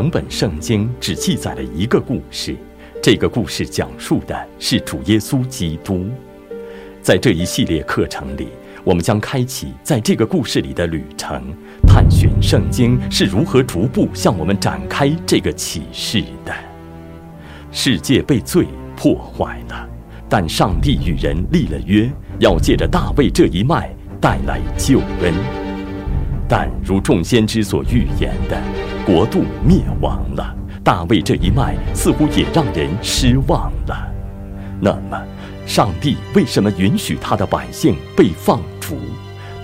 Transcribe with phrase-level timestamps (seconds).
[0.00, 2.56] 整本圣经只记载了一个故事，
[3.02, 6.06] 这个故事讲述的是主耶稣基督。
[7.02, 8.48] 在这一系列课程里，
[8.82, 11.42] 我们将开启在这个故事里的旅程，
[11.86, 16.54] 探寻圣经是如何逐步向我们展开这个启示的。
[17.70, 18.64] 世界被罪
[18.96, 19.86] 破坏了，
[20.30, 25.69] 但上帝与人立了约，要借着大卫这一脉带来救恩。
[26.50, 28.60] 但如众先知所预言的，
[29.06, 34.12] 国度灭亡了，大卫这一脉似乎也让人失望了。
[34.80, 35.24] 那么，
[35.64, 38.98] 上帝为什么允许他的百姓被放逐？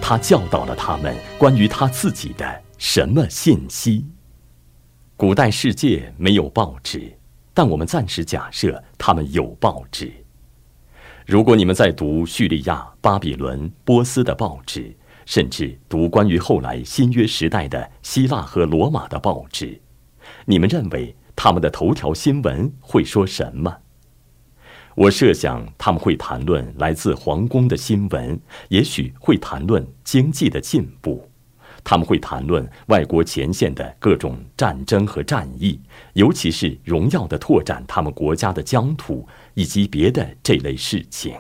[0.00, 4.06] 他教导了他们关于他自己的什么信息？
[5.16, 7.12] 古代世界没有报纸，
[7.52, 10.12] 但我们暂时假设他们有报纸。
[11.26, 14.94] 如果你们在读叙利亚、巴比伦、波斯的报纸，
[15.26, 19.78] 甚至读关于后来新约时代的希腊和罗马的报纸，
[20.44, 23.76] 你们认为他们的头条新闻会说什么？
[24.94, 31.28] 我设想他们会谈论来自皇宫的新闻，也许会谈论经济的进步，
[31.82, 35.78] 他们会谈论外国前线的各种战争和战役，
[36.12, 41.34] 尤其是荣耀的拓展他们国家的疆土以及别的这类事情，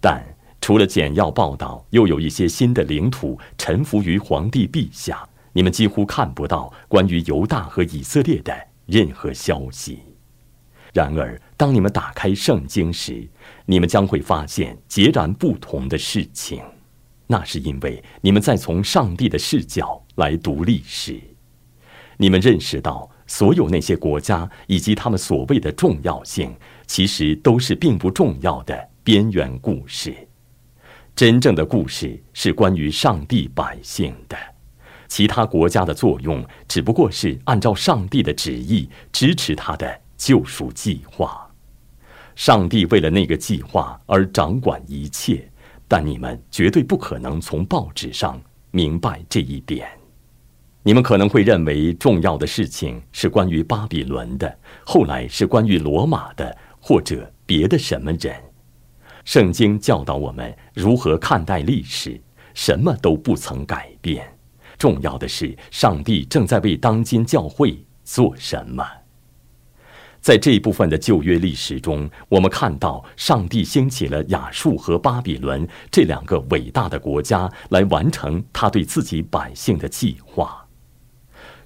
[0.00, 0.24] 但。
[0.60, 5.26] 除了简要报道，又有一些新的领土臣服于皇帝陛下。
[5.52, 9.98] 你们几乎看不到关于犹大和以色列的任何消息。
[10.92, 13.28] 然而，当你们打开圣经时，
[13.64, 16.62] 你们将会发现截然不同的事情。
[17.26, 21.20] 那是因为你们在从上帝的视角来读历史。
[22.16, 26.54] 你们认识到，所有那些国家以及他们所谓的重要性，
[26.86, 30.14] 其实都是并不重要的边缘故事。
[31.14, 34.36] 真正的故事是关于上帝百姓的，
[35.06, 41.46] 其他国家的作用只不过是按照上帝的旨意支持他的救赎计划。
[42.34, 45.46] 上帝为了那个计划而掌管一切，
[45.86, 48.40] 但你们绝对不可能从报纸上
[48.70, 49.86] 明白这一点。
[50.82, 58.34] 你们可能会认为重要的事情是关于巴比伦的，后来是关于罗马的，或者别的什么人。
[59.24, 62.20] 圣经教导我们如何看待历史，
[62.54, 64.36] 什么都不曾改变。
[64.78, 68.84] 重要的是，上帝正在为当今教会做什么。
[70.22, 80.66] 在这一部分的旧约历史中，我们看到上帝兴起了亚述和巴比伦这两个伟大的国家来完成他对自己百姓的计划。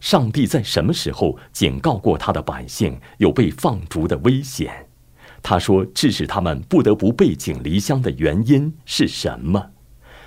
[0.00, 4.88] 上帝在什么时候警告过他的百姓有被放逐的危险？
[5.47, 9.72] 他说：“致使他们不得不背井离乡的原因是什么？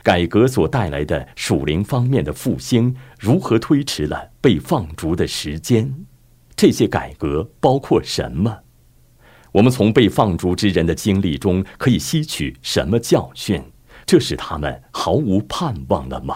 [0.04, 5.92] 改革所带来的属灵方面的复兴如何推迟了被放逐的时间？
[6.56, 8.60] 这些改革包括什么？
[9.52, 13.60] 我们从被放逐之人的经历中可以吸取什么教训？
[14.06, 16.36] 这使他们毫无盼望了吗？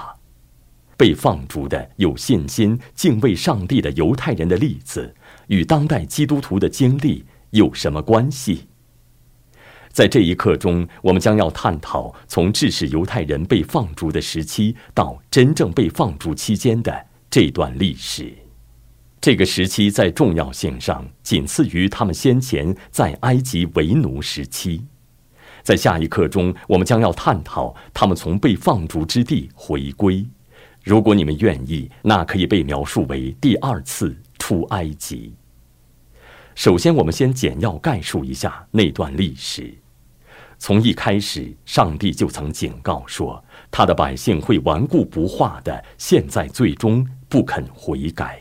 [0.97, 5.15] 被放逐的有信心、敬畏上帝的犹太人的例子
[5.47, 8.65] 与当代基督徒的经历有什么关系？”
[9.91, 18.33] 在这一刻中，我们将要探讨从致使犹太人被放逐的时期到真正被放逐期间的这段历史。
[19.19, 24.83] 这个时期在重要性上仅次于他们先前在埃及为奴时期。
[25.61, 30.25] 在下一课中，我们将要探讨他们从被放逐之地回归。
[30.83, 35.35] 如果你们愿意，那可以被描述为第二次出埃及。
[36.55, 39.71] 首先，我们先简要概述一下那段历史。
[40.63, 48.39] 从一开始，上帝就曾警告说，他的百姓会顽固不化的，现在最终不肯悔改。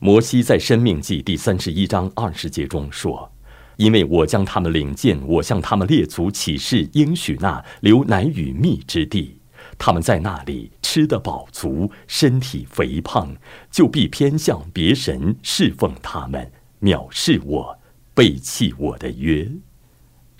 [0.00, 3.30] 摩西在《生命记》第三十一章二十节中说
[3.78, 9.38] ：“因为我将他们领进我向他们列祖起誓应许那流奶与蜜之地，
[9.78, 13.32] 他们在那里吃得饱足，身体肥胖，
[13.70, 16.50] 就必偏向别神侍奉他们，
[16.80, 17.78] 藐视我，
[18.14, 19.48] 背弃我的约。”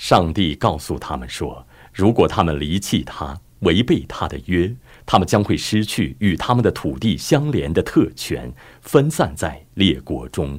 [0.00, 4.74] 上帝告诉他们说：“如果他们离弃他，违背他的约，
[5.04, 8.50] 他们将会失去与他们的土地相连的特权，
[8.80, 10.58] 分散在列国中。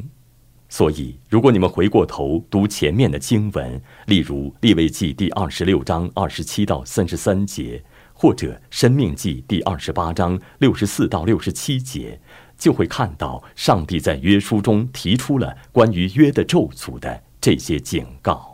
[0.69, 7.83] 所以，如果你们回过头读前面的经文，例如《利未记》第二十六章二十七到三十三节，
[8.13, 12.21] 或者《生命记》第二十八章六十四到六十七节，
[12.59, 18.49] 就会看到上帝在约书中提出了关于约的咒诅的这些警告。”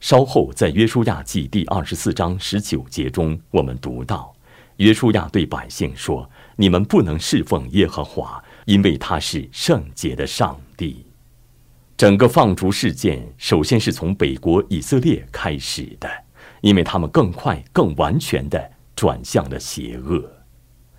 [0.00, 4.34] 稍后，在约书亚记第二十四章十九节中，我们读到，
[4.78, 11.04] 约书亚对百姓说：“你们不能侍奉耶和华，因为他是圣洁的上帝。
[11.98, 16.08] 整个放逐事件首先是从北国以色列开始的，
[16.62, 20.24] 因为他们更快、更完全的转向了邪恶。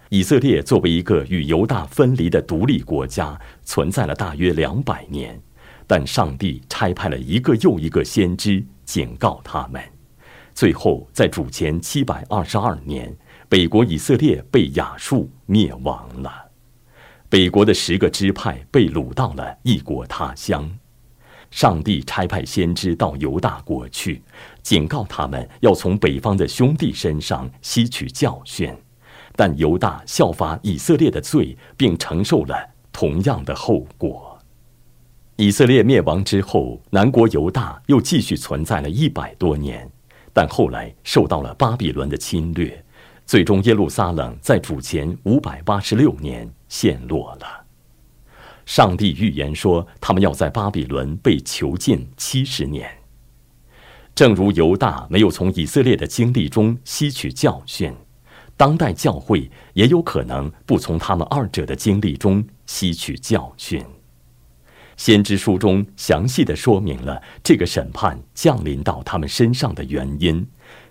[0.09, 5.41] 以色列作为一个与犹大分离的独立国家，存在了大约两百年，
[5.87, 9.81] 但上帝差派了一个又一个先知警告他们。
[10.53, 13.15] 最后，在主前七百二十二年，
[13.47, 16.29] 北国以色列被亚述灭亡了，
[17.29, 20.69] 北国的十个支派被掳到了异国他乡。
[21.51, 24.21] 上帝差派先知到犹大国去，
[24.61, 28.75] 警告他们要从北方的兄弟身上吸取教训，
[29.37, 34.30] 但犹大效法以色列的罪，并承受了同样的后果。
[35.41, 39.89] 以色列灭亡之后，南国犹大又继续存在了一百多年，
[40.31, 42.85] 但后来受到了巴比伦的侵略，
[43.25, 47.65] 最终耶路撒冷在主前五百八十六年陷落了。
[48.67, 52.87] 上帝预言说，他们要在巴比伦被囚禁七十年。
[54.13, 57.91] 正如犹大没有从以色列的经历中吸取教训，
[58.55, 63.83] 当代教会也有可能不从他们二者的经历中吸取教训。
[65.01, 70.47] 先知书中详细的说明了这个审判降临到他们身上的原因，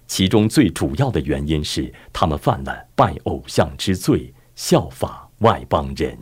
[0.09, 6.19] 其中最主要的原因是他们犯了拜偶像之罪，效法外邦人。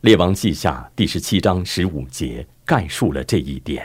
[0.00, 3.84] 列王记下第十七章十五节概述了这一点：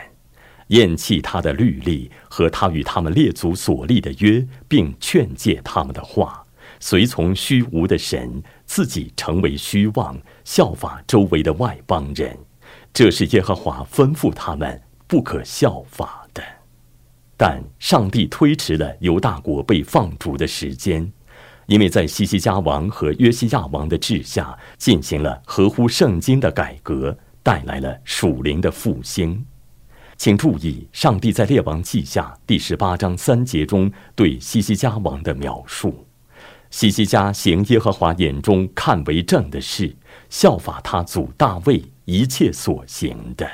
[0.68, 6.42] 厌弃他的律例和他与他们列祖所立的约，并劝诫他们的话，
[6.80, 12.34] 随从虚无的神，自己成为虚妄，效法周围的外邦人。
[12.98, 16.42] 这是耶和华吩咐他们不可效法的。
[17.36, 21.08] 但上帝推迟了犹大国被放逐的时间。
[21.66, 29.46] 因为在西西家王和约西亚王的治下，进行了合乎圣经的改革，带来了属灵的复兴。
[30.16, 36.04] 请注意，上帝在列王记下第十八章三节中对西西家王的描述：
[36.70, 39.94] 西西家行耶和华眼中看为正的事，
[40.28, 43.46] 效法他祖大卫一切所行的。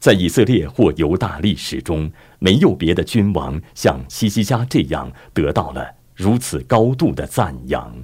[0.00, 5.94] 在以色列或犹大历史中，没有别的君王像西西家这样得到了。
[6.16, 7.94] 如此高度的赞扬，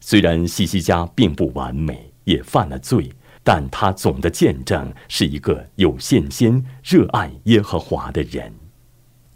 [0.00, 3.12] 虽然西西家并不完美，也犯了罪，
[3.44, 8.52] 但他总的见证是一个有信心、热爱耶和华的人。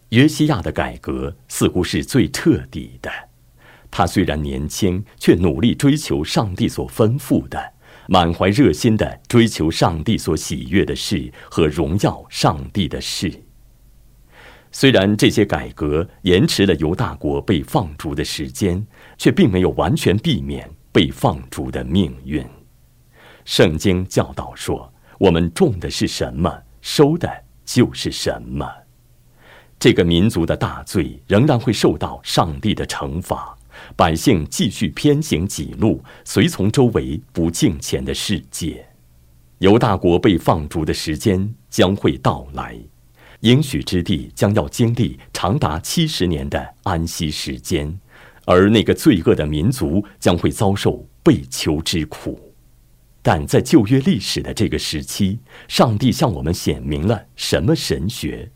[0.09, 3.09] 约西亚的改革似乎是最彻底的。
[3.89, 7.72] 他虽然年轻，却努力追求上帝所吩咐的，
[8.09, 13.33] 满怀热心的追求上帝所喜悦的事和荣耀上帝的事。
[14.71, 18.87] 虽然这些改革延迟了犹大国被放逐的时间，
[19.19, 22.43] 却并没有完全避免被放逐的命运。
[23.45, 24.91] 圣经教导说
[25.21, 27.29] ：“我们种的是什么，收的
[27.65, 28.67] 就是什么。”
[29.79, 33.55] 这个民族的大罪仍然会受到上帝的惩罚，
[33.97, 38.87] 百姓继续偏行己路，随从周围不敬虔的世界。
[39.59, 42.77] 犹大国被放逐的时间将会到来。
[43.41, 47.99] 应许之地将要经历长达七十年的安息时间，
[48.45, 52.55] 而那个罪恶的民族将会遭受被囚之苦。
[53.21, 55.39] 但在旧约历史的这个时期，
[55.69, 58.51] 上帝向我们显明了什么神学？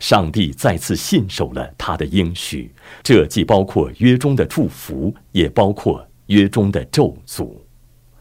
[0.00, 2.70] 上帝再次信守了他的应许，
[3.02, 7.54] 这既包括约中的祝福，也包括约中的咒诅。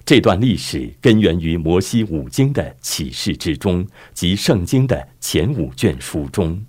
[0.05, 6.63] 这段历史根源于摩西五经的启示之中，及圣经的前五卷书中。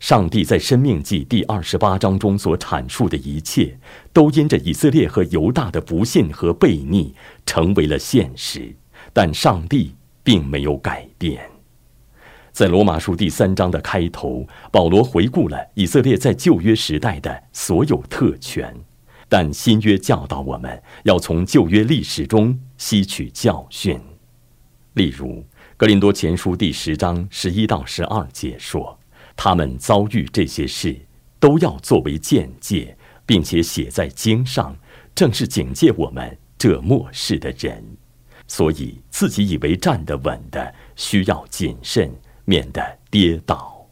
[0.00, 3.78] 上帝在《生命记》第二十八章中所阐述的一切，
[4.12, 7.14] 都因着以色列和犹大的不信和悖逆，
[7.46, 8.74] 成为了现实。
[9.12, 11.53] 但上帝并没有改变。
[12.54, 18.72] 在罗马书第三章的开头，保罗回顾了以色列在旧约时代的所有特权。
[19.28, 24.00] 但新约教导我们要从旧约历史中吸取教训，
[24.92, 25.40] 例如
[25.76, 28.96] 《格林多前书》第十章十一到十二节说，
[29.34, 30.96] 他们遭遇这些事，
[31.40, 32.96] 都要作为见戒，
[33.26, 34.76] 并且写在经上，
[35.12, 37.84] 正是警戒我们这末世的人。
[38.46, 43.86] 所以自己以为站得稳的，需要谨慎，免得跌倒。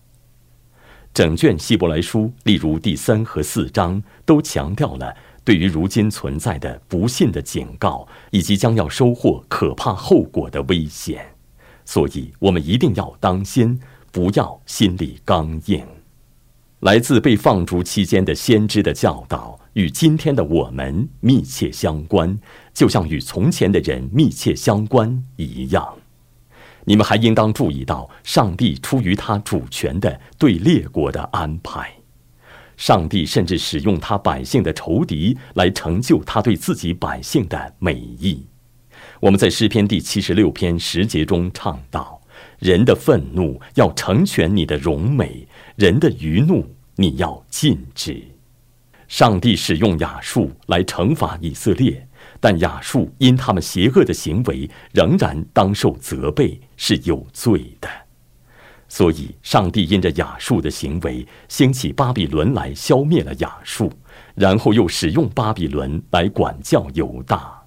[1.14, 11.35] 整卷希伯来书，例如第三和四章，都强调了对于如今存在的不信的警告，以及将要收获可怕后果的危险。
[11.85, 13.78] 所以，我们一定要当心，
[14.11, 15.85] 不要心里刚硬。
[16.80, 22.38] 来自被放逐期间的先知的教导，与今天的我们密切相关，
[22.73, 25.97] 就像与从前的人密切相关一样。
[26.84, 31.92] 你们还应当注意到，上帝出于他主权的对列国的安排。
[32.76, 38.44] 上帝甚至使用他百姓的仇敌来成就他对自己百姓的美意。
[39.20, 42.20] 我们在诗篇第七十六篇十节中唱道
[42.58, 45.46] ：“人的愤怒要成全你的荣美，
[45.76, 48.20] 人的愚怒你要禁止。”
[49.06, 52.08] 上帝使用亚述来惩罚以色列，
[52.42, 57.88] 但亚述因他们邪恶的行为，仍然当受责备，是有罪的。
[58.88, 63.92] 所以，上帝因着亚述的行为，兴起巴比伦来消灭了亚述，
[64.34, 67.62] 然后又使用巴比伦来管教犹大。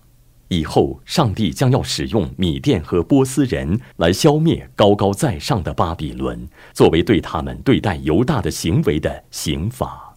[0.50, 10.14] 以后，上帝将要使用米甸和波斯人来消灭高高在上的巴比伦，作为对他们对待犹大的行为的刑罚。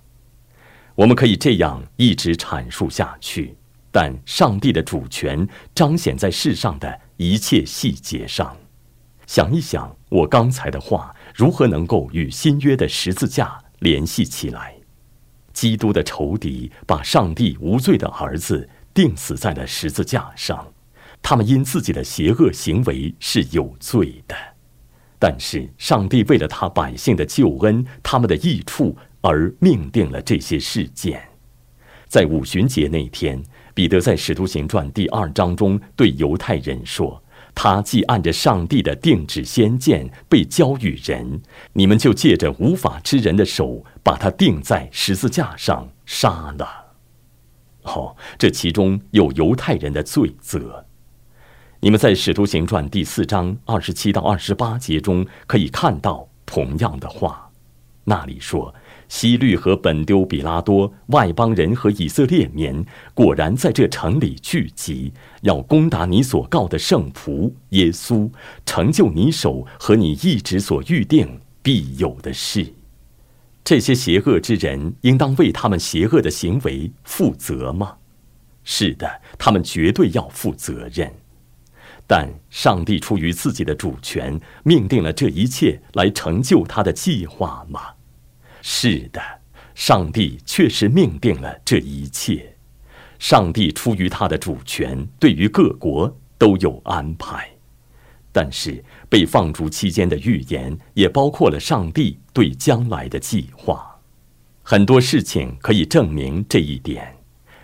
[0.96, 3.56] 我们可以这样一直阐述下去，
[4.00, 8.56] 但上帝的主权彰显在世上的一切细节上。
[9.26, 14.72] 想一想，我刚才的话如何能够与新约的十字架联系起来？
[15.52, 20.72] 基督的仇敌把上帝无罪的儿子钉死在了十字架上，
[21.20, 24.36] 他们因自己的邪恶行为是有罪的。
[25.18, 31.20] 但是上帝为了他百姓的救恩、他们的益处而命定了这些事件。
[32.06, 33.42] 在五旬节那天，
[33.78, 37.22] 彼得在《使徒行传》第二章中对犹太人说。
[37.54, 41.40] 他既按着上帝的定旨先见被交与人，
[41.74, 46.66] 你们就借着无法之人的手把他钉在十字架上杀了。
[47.82, 50.84] 哦，这其中有犹太人的罪责。
[51.78, 57.48] 你们在《使徒行传》第四章二十七到二十八节中可以看到同样的话，
[58.02, 58.74] 那里说。
[59.08, 62.84] 西律和本丢比拉多外邦人和以色列民
[63.14, 65.12] 果然在这城里聚集，
[65.42, 68.30] 要攻打你所告的圣仆耶稣，
[68.66, 72.74] 成就你手和你一直所预定必有的事。
[73.64, 77.96] 这些邪恶之人应当为他们邪恶的行为负责吗？
[78.64, 81.12] 是的，他们绝对要负责任。
[82.06, 87.80] 但上帝出于自己的主权，命定了这一切来成就他的计划吗？
[88.70, 89.20] 是的，
[89.74, 92.54] 上帝确实命定了这一切。
[93.18, 97.48] 上帝出于他的主权，对于各国都有安排。
[98.30, 103.98] 但是被放逐期间的预言，也包括了上帝对将来的计划。
[104.62, 107.16] 很多事情可以证明这一点。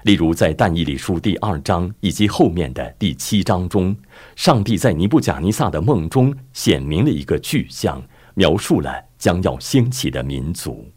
[0.05, 3.95] 例如，在但以理书第二章以及后面的第七章中，
[4.37, 8.03] 上帝在尼布甲尼撒的梦中显明了一个具象，
[8.35, 10.91] 描述了将要兴起的民族。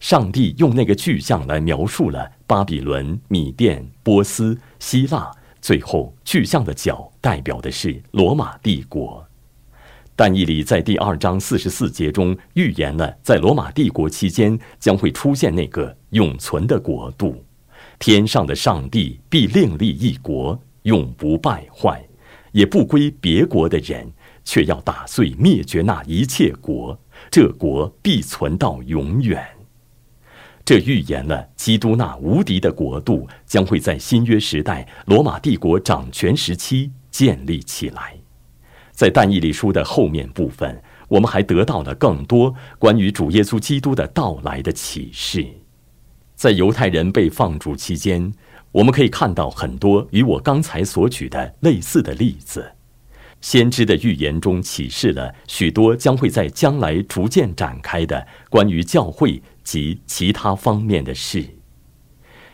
[0.00, 9.26] 上帝用那个具象来描述了巴比伦、米甸、波斯、希腊，最后具象的角代表的是罗马帝国。
[10.14, 17.44] 但以理在第二章四十四节中预言了，在罗马帝国期间将会出现那个永存的国度，
[17.98, 22.02] 天上的上帝必另立一国，永不败坏，
[22.52, 24.10] 也不归别国的人，
[24.42, 26.98] 却要打碎灭绝那一切国，
[27.30, 29.55] 这国必存到永远。
[30.66, 38.16] 这预言了基督那无敌的国度将会在新约时代罗马帝国掌权时期建立起来。
[38.90, 45.46] 在但以理书的后面部分，我们还得到了更多关于主耶稣基督的到来的启示。
[46.34, 48.32] 在犹太人被放逐期间，
[48.72, 52.72] 我们可以看到很多与我刚才所举的类似的例子。
[53.40, 59.40] 先知的预言中启示了许多将会在将来逐渐展开的关于教会。
[59.66, 61.44] 及其他方面的事，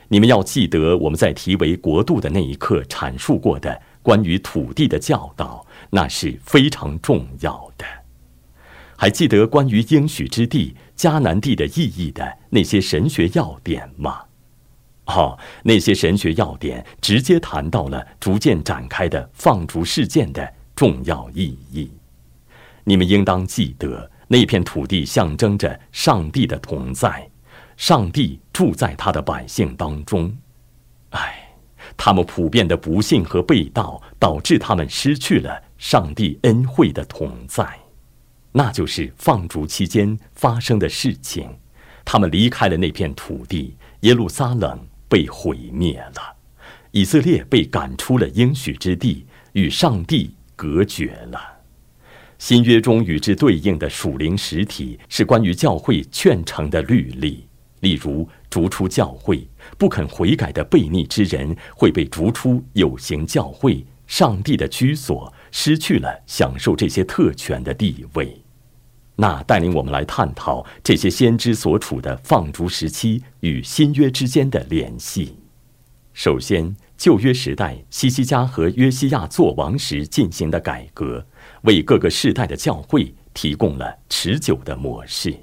[0.08, 7.84] 你们要记得我们在题为“国度”的那一刻阐述过的关于土地的教导，那是非常重要的。
[8.96, 14.22] 还记得关于应许之地迦南地的意义的那些神学要点吗？
[15.04, 21.90] 哦，那些神学要点直接谈到了逐渐展开的放逐事件的重要意义。
[22.84, 24.10] 你们应当记得。
[24.32, 27.28] 那片土地象征着上帝的同在，
[27.76, 30.34] 上帝住在他的百姓当中。
[31.10, 31.54] 唉，
[31.98, 37.78] 他们普遍的不幸和被盗，导致他们失去了上帝恩惠的同在。
[38.52, 41.46] 那就是放逐期间发生的事情。
[42.02, 46.36] 他们离开了那片土地，耶路撒冷被毁灭了，
[46.92, 51.38] 以色列被赶出了应许之地，与上帝隔绝了。
[52.42, 57.46] 新约中与之对应的属灵实体是关于教会劝成的律例，
[57.78, 59.46] 例如逐出教会、
[59.78, 68.36] 不肯悔改的悖逆之人会被逐出有形教会，上帝的居所失去了享受这些特权的地位。
[69.14, 75.36] 那带领我们来探讨这些先知所处的放逐时期与新约之间的联系。
[76.12, 81.24] 首先，旧约时代西西家和约西亚作王时进行的改革，
[81.62, 85.34] 为各个世代的教会提供了持久的模式。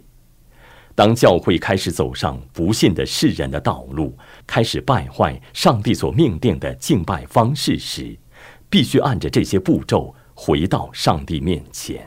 [0.95, 8.17] 当教会开始走上不信的世人的道路，开始败坏上帝所命定的敬拜方式时，
[8.69, 12.05] 必须按着这些步骤回到上帝面前。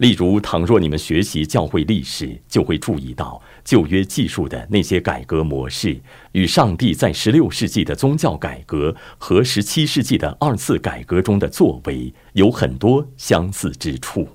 [0.00, 6.00] 例如，倘若你们学习教会历史，就会注意到旧约记述的那些改革模式，
[6.32, 14.26] 与上帝在十六世纪的宗教改革和十七世纪的二次改革中的作为有很多相似之处。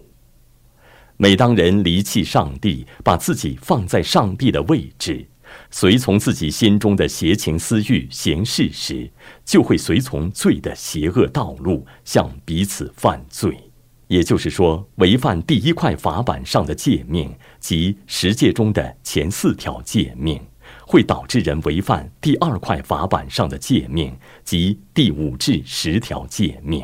[1.18, 5.26] 每当人离弃上帝，把自己放在上帝的位置，
[5.72, 9.10] 随从自己心中的邪情私欲行事时，
[9.44, 13.65] 就会随从罪的邪恶道路，向彼此犯罪。
[14.08, 20.40] 也就是说，违反第一块法板上的诫命及十诫中的前四条诫命，
[20.86, 26.84] 会导致人违反第二块法板上的诫命及第五至十条诫命。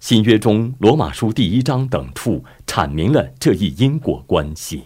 [0.00, 4.84] 新约中罗马书第一章等处阐明了这一因果关系：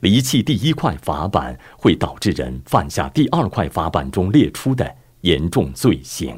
[0.00, 6.36] 离弃第一块法板，会导致人犯下第二块法板中列出的严重罪行。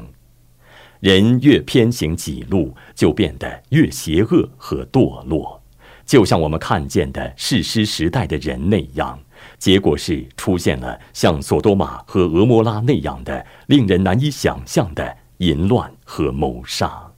[1.01, 5.59] 人越偏行己路，就变得越邪恶和堕落，
[6.05, 9.19] 就像我们看见的世师时代的人那样。
[9.57, 17.11] 结果是出现了像索多玛和俄摩拉那样的令人难以想象的淫乱和谋杀。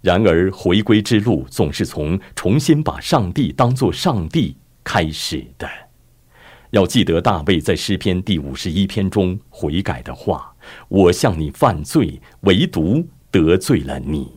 [0.00, 5.68] 然而，回归之路总是从重新把上帝当作上帝开始的。
[6.70, 10.55] 要记得大卫在诗篇第五十一篇中悔改的话。
[10.88, 14.32] 我向你犯罪，唯独得罪了你。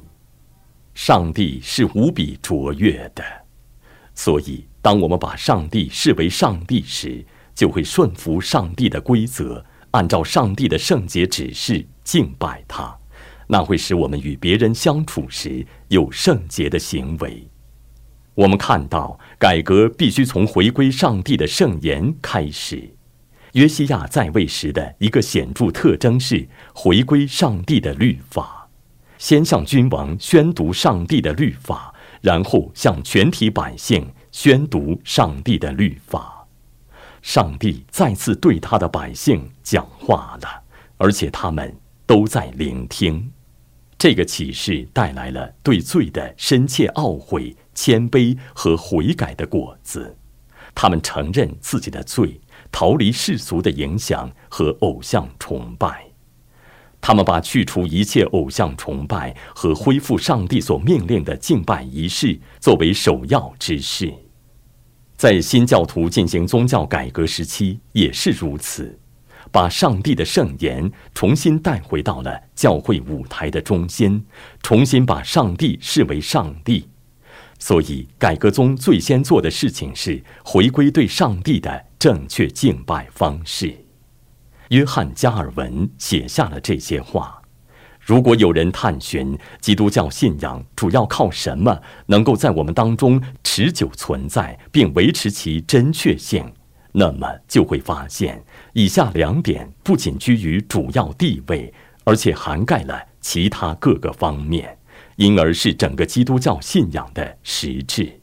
[0.94, 3.24] 上帝是无比卓越的，
[4.14, 7.24] 所以当我们把上帝视为上帝时，
[7.56, 12.98] 就会顺服上帝的规则，按照上帝的圣洁指示敬拜他。
[13.48, 17.48] 那会使我们与别人相处时有圣洁的行为。
[18.36, 22.90] 我们看到，改革必须从回归上帝的圣言开始。
[23.54, 28.70] 约西亚在位时的一个显著特征是回归上帝的律法，
[29.18, 36.48] 先向君王宣读上帝的律法，然后向全体百姓宣读上帝的律法。
[37.22, 40.64] 上帝再次对他的百姓讲话了，
[40.98, 43.32] 而且他们都在聆听。
[43.98, 50.16] 这个启示带来了对罪的深切懊悔、谦卑和悔改的果子。
[50.74, 52.40] 他们承认自己的罪。
[52.72, 56.06] 逃离世俗的影响和偶像崇拜，
[57.02, 64.14] 他们把去除一切偶像崇拜和恢复上帝所命令的敬拜仪式作为首要之事。
[65.18, 68.98] 在新教徒进行宗教改革时期也是如此，
[69.52, 74.26] 把上帝的圣言重新带回到了教会舞台的中心，
[74.64, 76.88] 重新把上帝视为上帝。
[77.58, 83.86] 所以，改革中最先做的事情是回归对上帝的正确敬拜方式。
[84.70, 87.42] 约翰·加尔文写下了这些话：
[88.00, 96.54] 如果有人探寻基督教信仰主要靠什么能够在我们当中持久存在并维持其真确性，
[96.94, 101.74] 那么就会发现以下两点不仅居于主要地位，
[102.06, 104.78] 而且涵盖了其他各个方面。
[105.18, 108.19] 因而是整个基督教信仰的实质，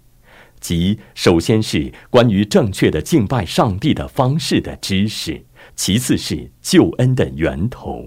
[0.67, 5.41] 即首先是关于正确的敬拜上帝的方式的知识，
[5.77, 8.05] 其次是救恩的源头。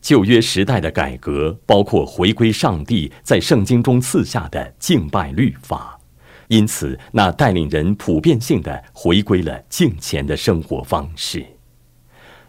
[0.00, 5.98] 旧约时代的改革包括回归上帝在圣经中赐下的敬拜律法，
[6.46, 11.44] 因此那带领人普遍性的回归了敬虔的生活方式。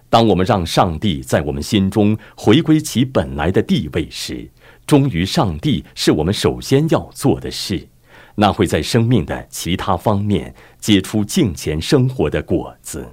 [0.07, 4.47] 当我们让上帝在我们心中回归其本来的地位时，
[4.85, 7.87] 忠于上帝是我们首先要做的事，
[8.35, 13.07] 那会在生命的其他方面结出敬虔生活的果子。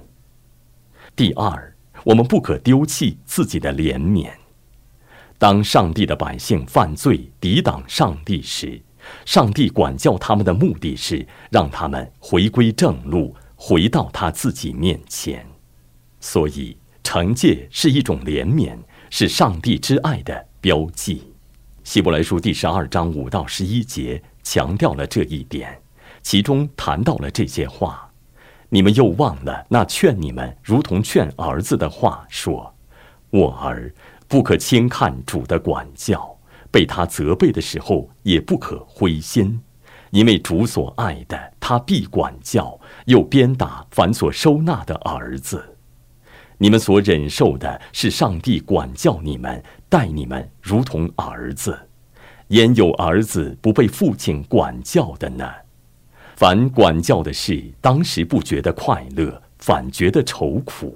[1.15, 4.29] 第二，我们不可丢弃自己的怜悯。
[5.37, 8.81] 当上帝的百姓犯罪抵挡上帝时，
[9.25, 15.45] 上帝管教他们的目的是让他们回归正路，回到他自己面前。
[16.19, 18.77] 所以，惩戒是一种怜悯，
[19.09, 21.23] 是上帝之爱的标记。
[21.83, 25.81] 希伯来书第十二章五到十一节强调了这一点，
[26.21, 28.09] 其中谈到了这些话。
[28.69, 32.73] 你们又忘了那劝你们如同劝儿子的话，说
[33.29, 33.93] ：“我儿，
[34.27, 36.37] 不可轻看主的管教，
[36.69, 39.61] 被他责备的时候也不可灰心，
[40.11, 45.77] 因为主所爱的，他必管教，又鞭打凡所收纳的儿子。
[46.57, 51.77] 你们所忍受的是上帝管教你们。”待你们如同儿子，
[52.51, 55.49] 焉有儿子不被父亲管教的呢？
[56.35, 60.89] 凡管教的事，当时不觉得快乐，反觉得愁苦；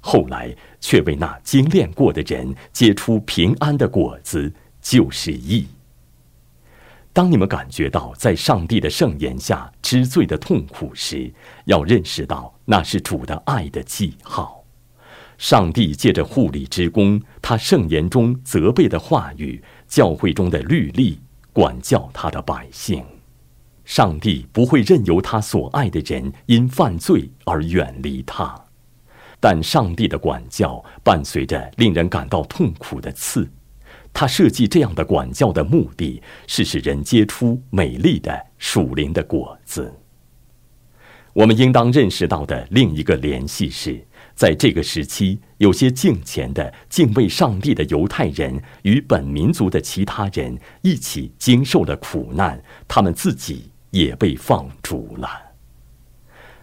[0.00, 5.66] 后来却为那精炼过的人结出平安的果子，就是义。
[7.14, 11.32] 当你们感觉到在上帝的圣言下知罪的痛苦时，
[11.64, 14.62] 要认识到那是主的爱的记号。
[15.38, 21.18] 上帝借着护理之功，他圣言中责备的话语，教会中的律例，
[21.52, 23.04] 管教他的百姓。
[23.84, 28.54] 上帝不会任由他所爱的人因犯罪而远离他，
[29.40, 33.48] 但上帝的管教伴随着令人感到痛苦的刺。
[34.12, 39.94] 他设计这样的管教的目的是使人结出美丽的属灵的果子。
[41.32, 44.07] 我们应当认识到的另一个联系是。
[44.38, 55.28] 在这个时期，有些敬虔的、敬畏上帝的犹太人与本民族的其他人一起经受了苦难，他们自己也被放逐了。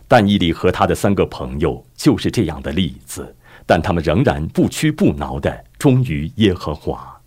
[0.07, 3.35] 但伊里和他的三个朋友就是这样的例子，
[3.65, 7.19] 但他们仍然不屈不挠地忠于耶和华。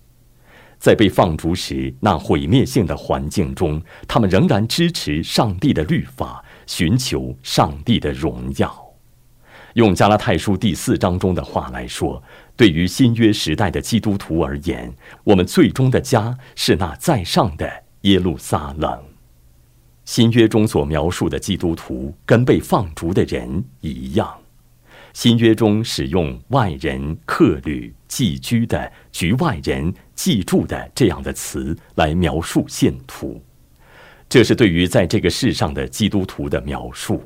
[0.79, 8.88] 在被放逐时那毁灭性的环境中，他们仍然支持上帝的律法，寻求上帝的荣耀。
[9.79, 12.21] 用加拉太书第四章中的话来说，
[12.57, 19.01] 对于新约时代的基督徒而言，我们最终的家是那在上的耶路撒冷。
[20.05, 24.37] 新约中所描述的基督徒跟被放逐的人一样。
[25.13, 33.41] 新约中使用外人、客旅、寄居的、局外人、寄住的这样的词来描述信徒，
[34.29, 37.23] 这是对于在这个世上的基督徒的描述。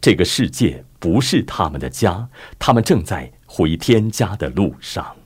[0.00, 5.16] 这个世界不是他们的家，他们正在回天家的路上。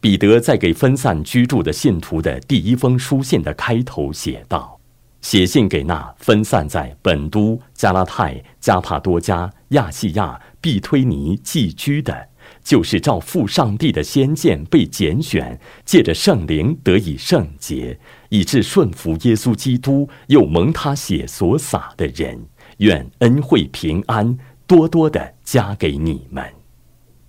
[0.00, 4.78] 彼得在给分散居住的信徒的第一封书信的开头写道
[5.22, 12.28] ：“写信给那分散在本都、加拉太、加帕多加、亚细亚、必推尼寄居的，
[12.62, 22.46] 就是照父上帝的先见被拣选，借着圣灵得以圣洁，以致顺服耶稣基督，又蒙他血所洒的人。”
[22.78, 26.44] 愿恩惠平安多多的加给你们。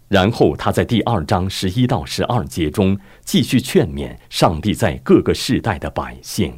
[0.08, 6.54] 然后他在第二章十一到十二节中继续劝勉上帝在各个世代的百姓：“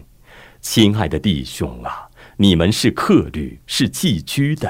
[0.60, 4.70] 亲爱的弟兄啊，你们是客旅，是寄居的。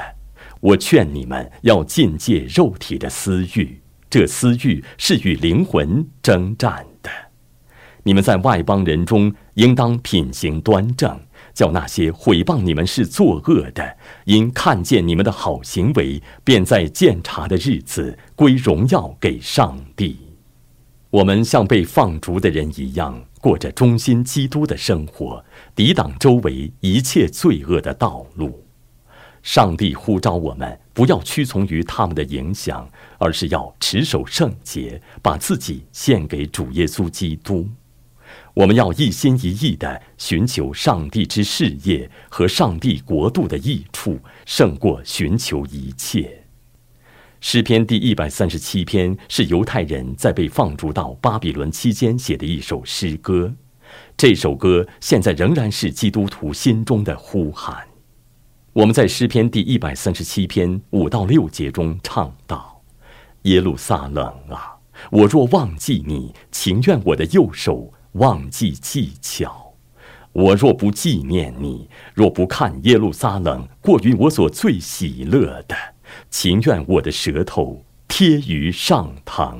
[0.60, 7.10] 我劝你们要禁戒肉体的私欲，这私欲是与灵魂征战的。
[8.08, 11.20] 你们在外邦人中应当品行端正。”
[11.52, 20.16] 叫那些毁谤你们是作恶的，因看见你们的好行为，便在鉴察的日子归荣耀给上帝。
[21.10, 25.44] 我们像被放逐的人一样，过着忠心基督的生活，
[25.74, 28.64] 抵挡周围一切罪恶的道路。
[29.42, 37.68] 上帝呼召我们，不要屈从于他们的影响，而是要持守圣洁，把自己献给主耶稣基督。
[38.58, 46.42] 我们要一心一意地寻求上帝之事业和上帝国度的益处，胜过寻求一切。
[47.40, 53.54] 诗篇第一百三十七篇是犹太人在被放逐到巴比伦期间写的一首诗歌，
[54.16, 57.86] 这首歌现在仍然是基督徒心中的呼喊。
[58.72, 62.82] 我们在诗篇第一百三十七篇五到六节中唱道
[63.42, 64.74] ：“耶路撒冷啊，
[65.12, 69.74] 我若忘记你，情愿我的右手。”忘记技巧，
[70.32, 75.76] 我若不纪念你，若不看耶路撒冷过于我所最喜乐的，
[76.30, 79.56] 情愿我的舌头贴于上膛。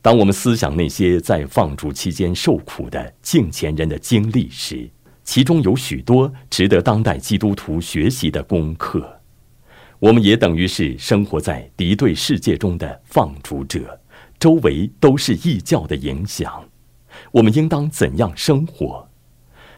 [0.00, 4.88] 当我们思想那些在放逐期间受苦的敬虔人的经历时，
[5.24, 9.20] 其中有许多值得当代基督徒学习的功课。
[9.98, 14.00] 我们也等于是生活在敌对世界中的放逐者，
[14.38, 16.64] 周围都是异教的影响。
[17.32, 19.06] 我们应当怎样生活？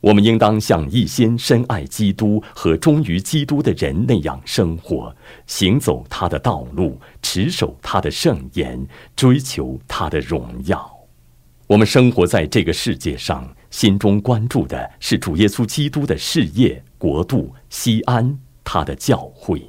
[0.03, 5.15] 我们应当像一心深爱基督和忠于基督的人那样生活，
[5.47, 10.91] 行走他的道路，持守他的圣言，追求他的荣耀。
[11.67, 19.63] 我们生活在这个世界上，心中关注的是主耶稣基督的事业、国度、西安，他的教会。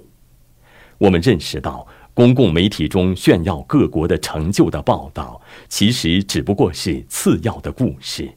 [0.98, 8.30] 我们认识到，公共媒体中炫耀各国的成就的报道，其实只不过是次要的故事，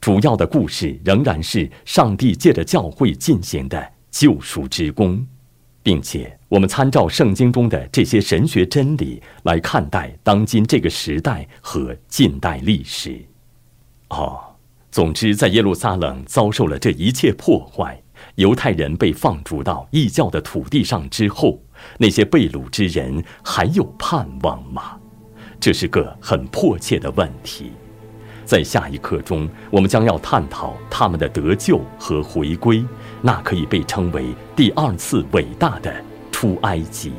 [0.00, 5.26] 主要的故事仍然是上帝借着教会进行的救赎之功。
[5.84, 13.20] 并且，我们参照圣经中的这些神学真理来看待当今这个时代和近代历史。
[14.10, 14.38] 哦，
[14.92, 18.00] 总之，在耶路撒冷遭受了这一切破坏，
[18.36, 21.62] 犹太人被放逐到异教的土地上之后，
[21.98, 24.96] 那些被掳之人还有盼望吗？
[25.60, 27.72] 这是个很迫切的问题。
[28.44, 32.84] 在下一课中，我们将要探讨他们的得救和回归。
[33.20, 35.94] 那可以被称为第二次伟大的
[36.32, 37.12] 出埃及。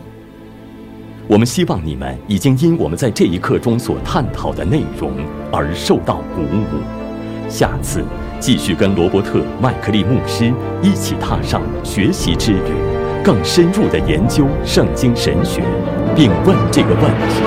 [1.28, 7.49] 我们希望你们已经因我们在这一课中所探讨的内容而受到鼓舞。
[7.49, 8.04] 下次
[8.45, 12.73] 继续跟罗伯特·麦克利牧师一起踏上学习之旅，
[13.23, 15.63] 更深入的研究圣经神学，
[16.13, 17.41] 并问这个问题：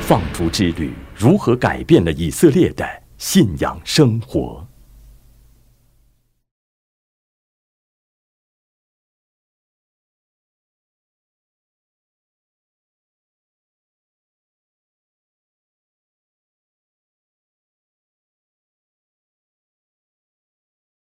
[0.00, 2.84] 放逐之旅如何改变了以色列的
[3.16, 4.66] 信仰生活？